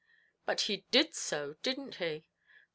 "But 0.47 0.61
he 0.61 0.87
did 0.89 1.13
so; 1.13 1.57
didn't 1.61 1.97
he?" 1.97 2.25